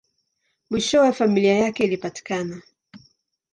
[0.69, 2.61] Mwishowe, familia yake ilipatikana.